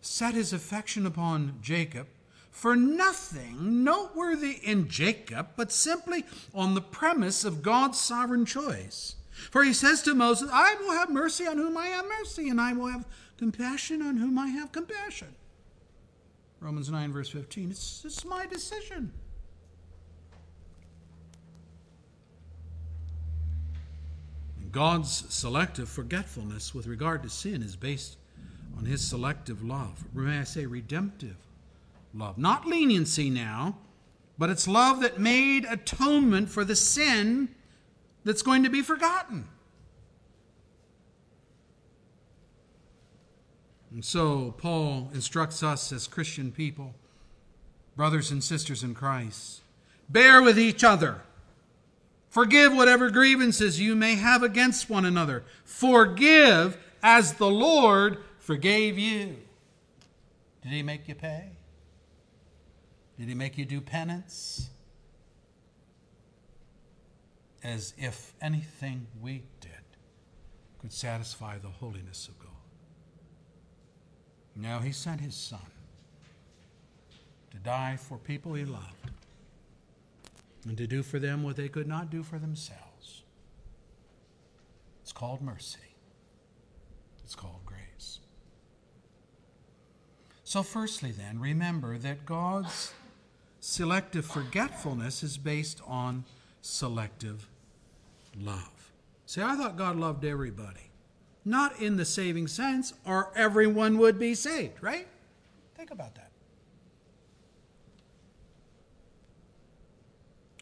[0.00, 2.06] set his affection upon Jacob
[2.50, 9.16] for nothing noteworthy in Jacob, but simply on the premise of God's sovereign choice.
[9.30, 12.60] For he says to Moses, I will have mercy on whom I have mercy, and
[12.60, 13.06] I will have
[13.36, 15.28] compassion on whom I have compassion.
[16.60, 17.70] Romans 9, verse 15.
[17.70, 19.12] It's, it's my decision.
[24.72, 28.18] God's selective forgetfulness with regard to sin is based
[28.76, 30.04] on his selective love.
[30.14, 31.36] May I say redemptive
[32.12, 32.38] love?
[32.38, 33.78] Not leniency now,
[34.36, 37.48] but it's love that made atonement for the sin
[38.24, 39.48] that's going to be forgotten.
[43.90, 46.94] And so Paul instructs us as Christian people,
[47.96, 49.60] brothers and sisters in Christ,
[50.08, 51.22] bear with each other
[52.28, 55.44] Forgive whatever grievances you may have against one another.
[55.64, 59.36] Forgive as the Lord forgave you.
[60.62, 61.50] Did he make you pay?
[63.18, 64.68] Did he make you do penance?
[67.64, 69.70] As if anything we did
[70.80, 72.47] could satisfy the holiness of God.
[74.60, 75.60] No, he sent his son
[77.52, 79.12] to die for people he loved
[80.66, 83.22] and to do for them what they could not do for themselves.
[85.02, 85.78] It's called mercy,
[87.24, 88.18] it's called grace.
[90.42, 92.92] So, firstly, then, remember that God's
[93.60, 96.24] selective forgetfulness is based on
[96.62, 97.48] selective
[98.36, 98.90] love.
[99.26, 100.87] See, I thought God loved everybody.
[101.44, 105.06] Not in the saving sense, or everyone would be saved, right?
[105.74, 106.30] Think about that.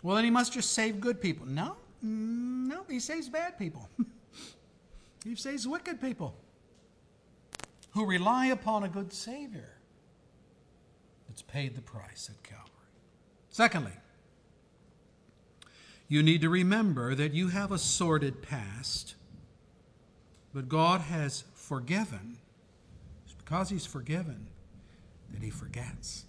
[0.02, 1.46] Well, then he must just save good people.
[1.46, 3.88] No, mm, no, he saves bad people.
[5.24, 6.36] he saves wicked people
[7.90, 9.70] who rely upon a good Savior
[11.28, 12.70] that's paid the price at Calvary.
[13.48, 13.94] Secondly,
[16.08, 19.14] you need to remember that you have a sordid past,
[20.56, 22.38] but God has forgiven.
[23.26, 24.46] It's because He's forgiven
[25.30, 26.24] that He forgets.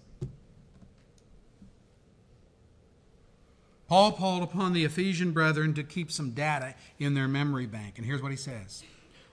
[3.88, 7.94] Paul called upon the Ephesian brethren to keep some data in their memory bank.
[7.96, 8.84] And here's what he says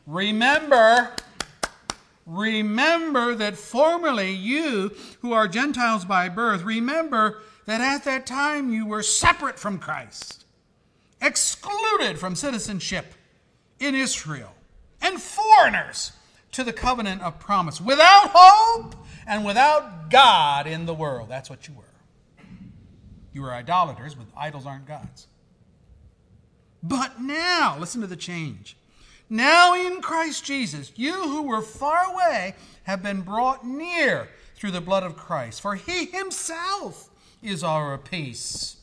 [0.06, 1.10] Remember,
[2.24, 8.86] remember that formerly you, who are Gentiles by birth, remember that at that time you
[8.86, 10.44] were separate from Christ,
[11.20, 13.06] excluded from citizenship
[13.80, 14.53] in Israel,
[15.04, 16.12] and foreigners
[16.52, 18.94] to the covenant of promise, without hope
[19.26, 21.28] and without God in the world.
[21.28, 21.82] That's what you were.
[23.32, 25.26] You were idolaters, but idols aren't gods.
[26.82, 28.76] But now, listen to the change.
[29.28, 34.80] Now in Christ Jesus, you who were far away have been brought near through the
[34.80, 35.60] blood of Christ.
[35.60, 37.10] For he himself
[37.42, 38.76] is our peace,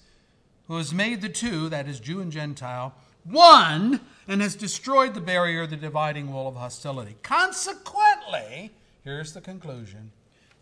[0.68, 2.94] who has made the two, that is, Jew and Gentile,
[3.24, 4.02] one,
[4.32, 7.18] and has destroyed the barrier, the dividing wall of hostility.
[7.22, 8.72] Consequently,
[9.04, 10.14] here's the conclusion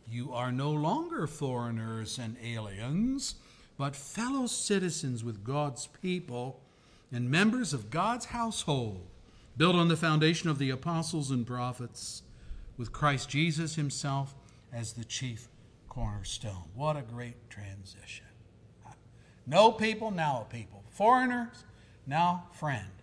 [0.10, 3.36] you are no longer foreigners and aliens
[3.78, 6.60] but fellow citizens with God's people
[7.12, 9.06] and members of God's household,
[9.56, 12.24] built on the foundation of the apostles and prophets,
[12.76, 14.34] with Christ Jesus himself
[14.74, 15.48] as the chief
[15.88, 16.64] cornerstone.
[16.74, 18.26] What a great transition.
[19.46, 20.84] No people, now a people.
[20.90, 21.66] Foreigners,
[22.08, 22.99] now friend.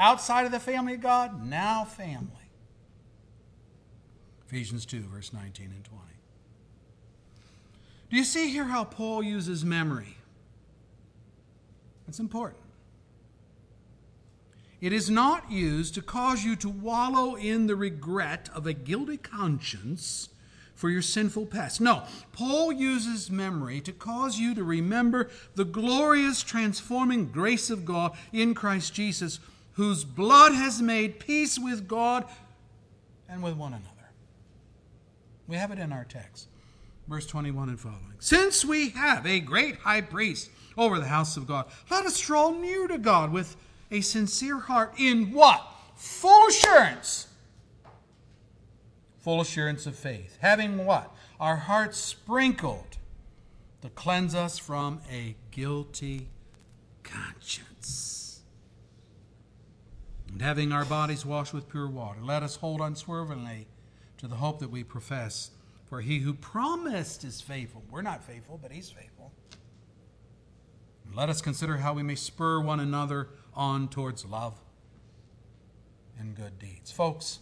[0.00, 2.26] Outside of the family of God, now family.
[4.46, 6.02] Ephesians 2, verse 19 and 20.
[8.08, 10.16] Do you see here how Paul uses memory?
[12.08, 12.62] It's important.
[14.80, 19.18] It is not used to cause you to wallow in the regret of a guilty
[19.18, 20.30] conscience
[20.74, 21.78] for your sinful past.
[21.78, 28.16] No, Paul uses memory to cause you to remember the glorious transforming grace of God
[28.32, 29.38] in Christ Jesus,
[29.80, 32.26] whose blood has made peace with God
[33.30, 34.10] and with one another.
[35.48, 36.48] We have it in our text,
[37.08, 38.16] verse 21 and following.
[38.18, 42.50] Since we have a great high priest over the house of God, let us draw
[42.50, 43.56] near to God with
[43.90, 45.66] a sincere heart in what?
[45.96, 47.28] Full assurance.
[49.20, 50.36] Full assurance of faith.
[50.42, 51.10] Having what?
[51.40, 52.98] Our hearts sprinkled
[53.80, 56.28] to cleanse us from a guilty
[57.02, 57.69] conscience.
[60.40, 63.66] And having our bodies washed with pure water, let us hold unswervingly
[64.16, 65.50] to the hope that we profess.
[65.84, 67.82] For he who promised is faithful.
[67.90, 69.32] We're not faithful, but he's faithful.
[71.04, 74.54] And let us consider how we may spur one another on towards love
[76.18, 76.90] and good deeds.
[76.90, 77.40] Folks,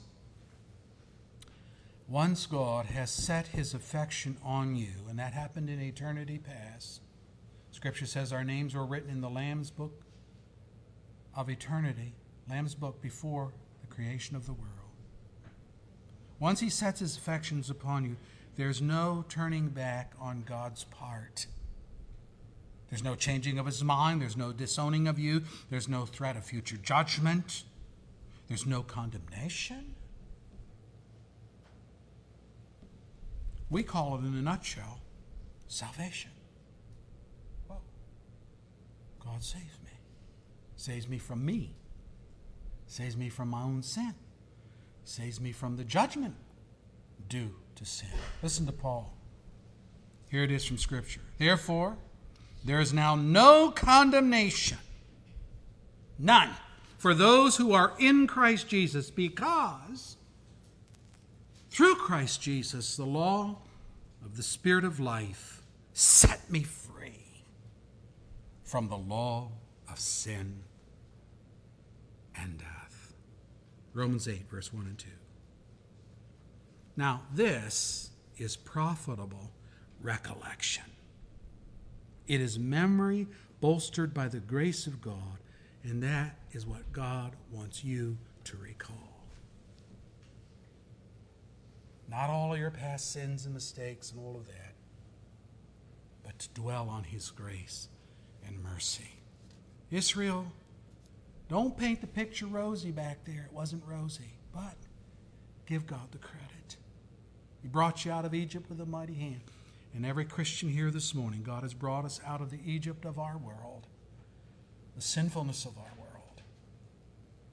[2.09, 7.01] once God has set his affection on you, and that happened in eternity past,
[7.71, 10.03] Scripture says our names were written in the Lamb's book
[11.37, 12.15] of eternity,
[12.49, 14.73] Lamb's book before the creation of the world.
[16.41, 18.17] Once he sets his affections upon you,
[18.57, 21.47] there's no turning back on God's part.
[22.91, 24.23] There's no changing of his mind.
[24.23, 25.43] There's no disowning of you.
[25.69, 27.65] There's no threat of future judgment.
[28.49, 29.95] There's no condemnation.
[33.71, 35.01] We call it, in a nutshell,
[35.67, 36.31] salvation.
[39.23, 39.91] God saves me.
[40.77, 41.78] Saves me from me.
[42.89, 44.15] Saves me from my own sin.
[45.05, 46.35] Saves me from the judgment
[47.29, 48.09] due to sin.
[48.43, 49.15] Listen to Paul.
[50.31, 51.21] Here it is from Scripture.
[51.39, 51.97] Therefore,
[52.65, 54.79] there is now no condemnation,
[56.19, 56.51] none,
[56.97, 60.17] for those who are in Christ Jesus, because
[61.71, 63.59] through Christ Jesus, the law
[64.25, 65.63] of the Spirit of life
[65.93, 67.45] set me free
[68.65, 69.53] from the law
[69.91, 70.61] of sin
[72.37, 72.68] and death.
[73.99, 75.09] Romans 8, verse 1 and 2.
[76.97, 79.51] Now, this is profitable
[80.01, 80.85] recollection.
[82.29, 83.27] It is memory
[83.61, 85.39] bolstered by the grace of God,
[85.83, 89.25] and that is what God wants you to recall.
[92.09, 94.75] Not all of your past sins and mistakes and all of that,
[96.25, 97.89] but to dwell on His grace
[98.47, 99.21] and mercy.
[99.91, 100.53] Israel,
[101.49, 103.47] don't paint the picture rosy back there.
[103.51, 104.77] It wasn't rosy, but
[105.67, 106.77] give God the credit.
[107.63, 109.41] He brought you out of Egypt with a mighty hand.
[109.95, 113.19] And every Christian here this morning, God has brought us out of the Egypt of
[113.19, 113.87] our world,
[114.95, 116.43] the sinfulness of our world,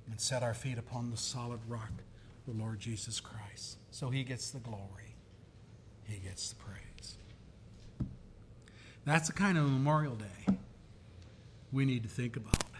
[0.09, 2.03] and set our feet upon the solid rock,
[2.45, 3.77] the Lord Jesus Christ.
[3.91, 5.15] So he gets the glory,
[6.03, 7.15] he gets the praise.
[9.05, 10.57] That's the kind of Memorial Day
[11.71, 12.74] we need to think about.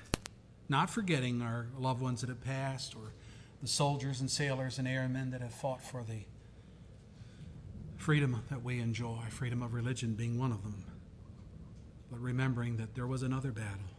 [0.67, 3.13] Not forgetting our loved ones that have passed or
[3.61, 6.25] the soldiers and sailors and airmen that have fought for the
[7.97, 10.85] freedom that we enjoy, freedom of religion being one of them.
[12.11, 13.89] But remembering that there was another battle,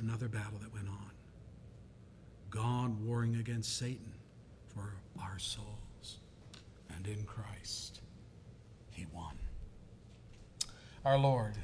[0.00, 1.10] another battle that went on.
[2.50, 4.14] God warring against Satan
[4.66, 6.18] for our souls.
[6.94, 8.00] And in Christ,
[8.90, 9.34] he won.
[11.04, 11.54] Our Lord,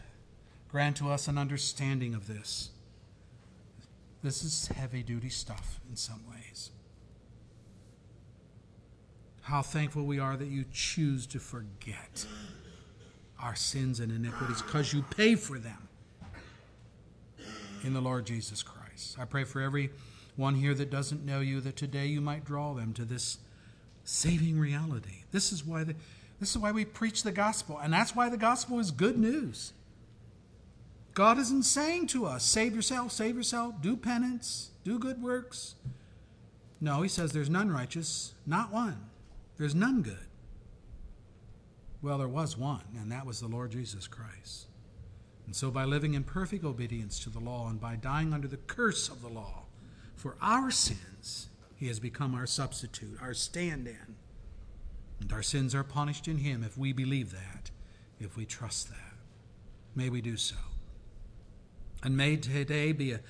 [0.68, 2.70] grant to us an understanding of this.
[4.24, 6.70] This is heavy duty stuff in some ways
[9.44, 12.26] how thankful we are that you choose to forget
[13.40, 15.88] our sins and iniquities because you pay for them
[17.82, 19.18] in the Lord Jesus Christ.
[19.18, 19.90] I pray for every
[20.36, 23.36] one here that doesn't know you that today you might draw them to this
[24.04, 25.24] saving reality.
[25.30, 25.94] This is why the,
[26.40, 29.74] this is why we preach the gospel and that's why the gospel is good news.
[31.14, 35.76] God isn't saying to us, save yourself, save yourself, do penance, do good works.
[36.80, 38.98] No, he says there's none righteous, not one.
[39.56, 40.26] There's none good.
[42.02, 44.66] Well, there was one, and that was the Lord Jesus Christ.
[45.46, 48.56] And so, by living in perfect obedience to the law and by dying under the
[48.56, 49.64] curse of the law
[50.16, 54.16] for our sins, he has become our substitute, our stand in.
[55.20, 57.70] And our sins are punished in him if we believe that,
[58.18, 59.14] if we trust that.
[59.94, 60.56] May we do so.
[62.04, 63.20] And may today be a,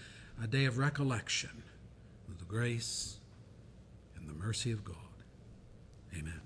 [0.42, 1.62] a day of recollection
[2.28, 3.18] of the grace
[4.16, 4.96] and the mercy of God.
[6.12, 6.43] Amen.